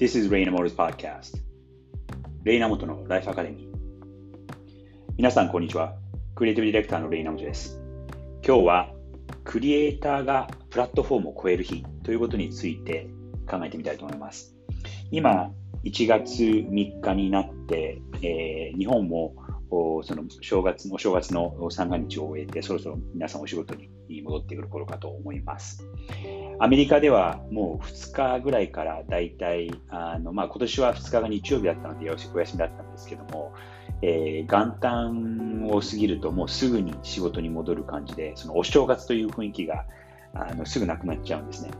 [0.00, 1.36] This is Raina Motors Podcast.
[2.42, 3.70] レイナモトのライフアカデミー
[5.18, 5.94] 皆さんこんにちは。
[6.34, 7.78] クリエイティブディレクターのレイナモトです。
[8.42, 8.94] 今日は
[9.44, 13.10] クリエイターがプラットフォームを超える日ということについて
[13.46, 14.56] 考えてみたいと思います。
[15.10, 15.50] 今
[15.84, 19.34] 1月3日になって、えー、日本も
[19.70, 23.90] その正月の正月の三が日を終えて、そろそろ皆さんお仕事に
[24.22, 25.86] 戻ってくる頃かと思います。
[26.62, 33.54] アメリカではもう2日ぐらいからだいたい、あのまあ、今年は2日が日曜日だったのでお休みだったんですけども、
[34.02, 39.86] えー、元旦を過ぎるともうすぐに仕事に戻る感じで、そのお正月という雰囲気が
[40.34, 41.70] あのすぐなくなっちゃうんですね。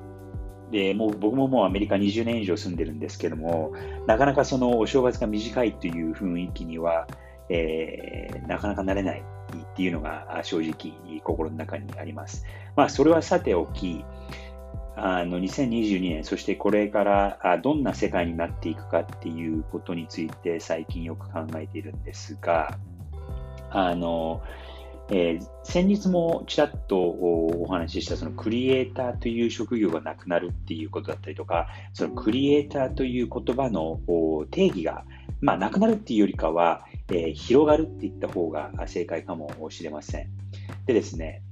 [0.71, 3.75] でもう僕ももうアメリカ20年以上住んでるんですけども、
[4.07, 7.07] なかなかそのお正月が短いという雰囲気には、
[7.51, 12.47] えー、なかなかなれないっていうのが正直心の中にあります。
[12.77, 14.05] まあ、それはさておき、
[14.97, 22.77] あの2022年、そしてこれからどんな世界になっていくかっていうことについて最近よく考えているんですが、
[23.71, 24.43] あの、
[25.13, 34.01] えー、先日もちらっとお話ししたそのクリエイターという職業がなくなるっていうことだったりとか、そのクリエイターという言葉の
[34.51, 35.05] 定義が、
[35.41, 40.29] まあ、なくなるっていうよりかは、えー、広がるって言った方が正解かもしれません。
[40.87, 41.43] でですね、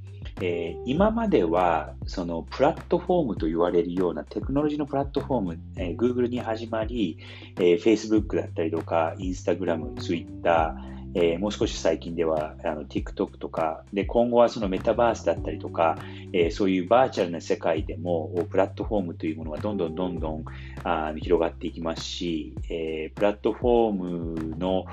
[0.41, 7.19] えー、今まではそのプラットフォームと言われるようなテクノロジーのプラットフォーム、えー、Google に始まり、
[7.57, 10.77] えー、Facebook だったりとか Instagram、Twitter、
[11.15, 15.99] えー、もう少し最近ではあの TikTok とかで今後はそのメタバースだったりとか、
[16.33, 20.45] えー、そういうバーチャルな世界でもプラットフォームというものがどんどんどんどん
[20.85, 23.93] あ広がっていきますし、えー、プラットフォー
[24.53, 24.85] ムの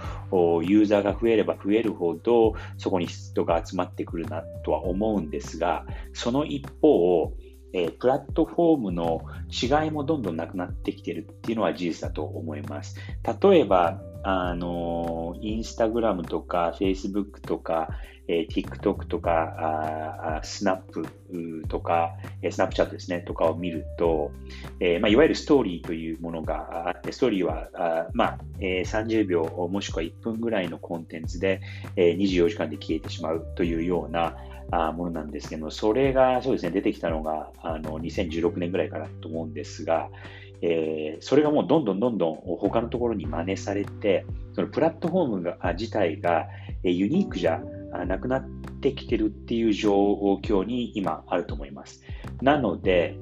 [0.63, 7.33] ユーザーが増えれば増えるほどそこに人が集まってくるなとは思うんですがその一方
[7.75, 12.95] えプラットフォームの違いもどんどんなくなってきてるっていうのは事実だと思います。
[13.41, 17.89] 例えば、あの、インスタグラムとか、フェイスブックとか、
[18.27, 21.07] えー、TikTok とか、スナップ
[21.67, 24.31] とか、えー、スナップチャットですね、とかを見ると、
[24.79, 31.61] えーまあ、いわゆるストーリーというものがあって、ストーリーは、あまあえー、30秒もしくは1分ぐらいのコンテンツで、
[31.95, 34.35] えー、24時間で消えてしまうというような、
[34.71, 40.09] あものなんですけども、それがそうですね、出てきたのがあの2016年ぐらいからと思うんですが、
[40.61, 46.47] えー、それがもうどんどんどんどん他のところに真似されて、そのプラットフォームが自体が
[46.83, 47.61] ユニークじゃ
[48.07, 48.49] なくなっ
[48.81, 49.91] てきてるっていう状
[50.41, 52.03] 況に今あると思います。
[52.41, 53.17] なので、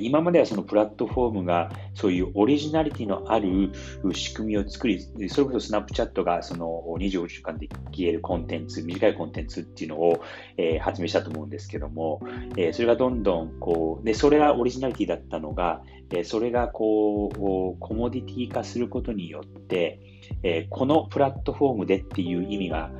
[0.00, 3.72] 今まではそのプラットフォームがそういうオリジナリティのある
[4.14, 10.22] 仕組みを作り、それこそスナップチャットがその24時間で消えるコンテンツ、短いコンテンツっていうのを、
[10.56, 12.20] えー、発明したと思うんですけども、
[12.56, 17.36] えー、それがどんどんこう、で、それがオリジナリティだったのが、え、それがこう、
[17.78, 20.00] コモディティ化することによって、
[20.42, 22.90] えこのプラットフォームでっていう意味が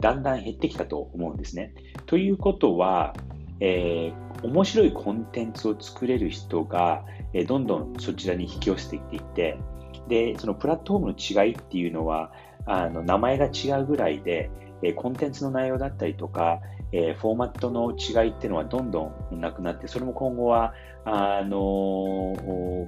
[0.00, 1.74] だんだん減ってきたと思うんですね。
[2.06, 3.14] ということは、
[3.60, 9.58] えー、面白いコンテンツを作れる人が、え、どんどんそちらに引き寄せていっていて、
[10.08, 12.32] で、そのプラットフォームの違いっていうのは、
[12.66, 14.50] あの名前が違うぐらいで、
[14.82, 16.60] え、コンテンツの内容だったりとか、
[16.92, 22.34] え、フォーマットの違いっていうのはどんどんなくなって、それも今後はあの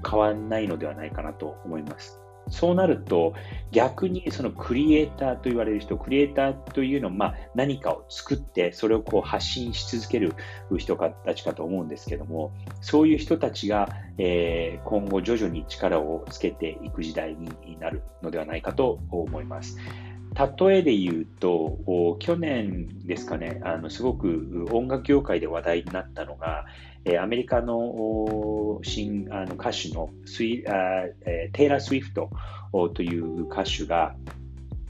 [0.08, 2.20] 変わらないのではないかなと思います。
[2.50, 3.34] そうなると、
[3.70, 10.34] 逆にそのクリエイターと言われる人、クリエイターというのは、ま、何かを作って、それをこう発信し続ける
[10.76, 13.88] 人たちかと思うんですけども、そういう人たちが、
[14.18, 19.76] え、今後徐々に力をつけていく時代になるのではないかと思います。
[20.38, 26.66] 例えで言うと、去年ですかね、あのすごく音楽業界で話題になったのが、
[27.20, 32.30] アメリカの新あの歌手のスイあ、えテイラー・スウィフト
[32.94, 34.14] という歌手が、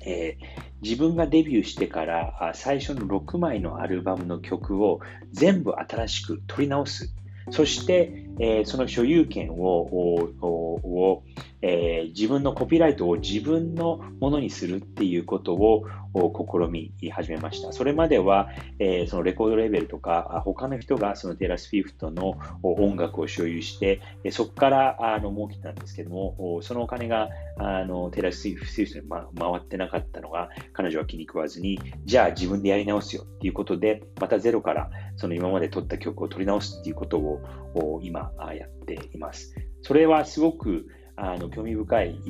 [0.01, 0.45] えー、
[0.83, 5.01] 自分がデビューしてから最初の6枚のアルバムの曲を
[5.33, 7.15] 全部新しく取り直す。
[7.51, 11.23] そして、えー、その所有権を
[11.61, 15.85] えー、自分のコピーライトを自分のものにするっていうことを
[16.15, 17.73] 試み始めました。
[17.73, 18.49] それまでは、
[18.79, 39.55] えー、そのレコードレベルとか、他の人がそのテラス・フィフトの音楽を所有して、そこからあの儲けたんですけども、そのお金があのテラス・フィフトに、ま、回ってなかったのが、彼女は気に食わずに、じゃあ自分でやり直すよっていうことで、またゼロからその今まで撮った曲を取り直すっていうことを今やっています。
[39.83, 40.87] それはすごく
[41.21, 42.21] あの興味深い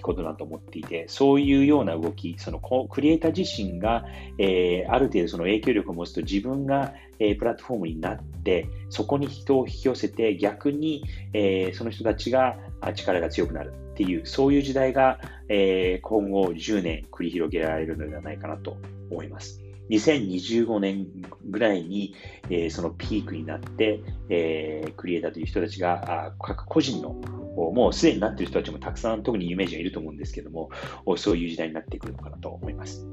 [0.00, 4.06] ことだと思っていて、そういうような動き、そのクリエイター自身が、
[4.38, 11.04] えー、ある程度その影響力を持つと自分が、えー、プラットフォームになって、そこに人を引き寄せて、逆に、
[11.34, 12.56] えー、その人たちが
[12.94, 18.78] 力が強くなるっていう、そういう時代が、え、今後10年繰り広げられるのではないかなと
[19.10, 19.63] 思います。
[19.90, 21.06] 2025年
[21.50, 22.14] ぐらいに、
[22.48, 30.70] えー、そのピークになって、えー、クリエイターという人たちが、各個人の、もうすでになっている人たちもたくさん、特に有名人がいると思うんですけども、
[31.16, 33.06] そういう時代になってくるのかなと思います。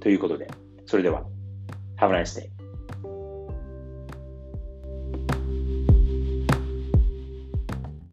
[0.00, 0.48] ということで、
[0.86, 1.24] それでは、
[1.98, 2.59] Have a nice day.